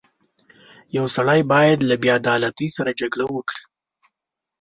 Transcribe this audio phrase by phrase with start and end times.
[0.97, 3.63] •یو سړی باید له بېعدالتۍ سره جګړه وکړي.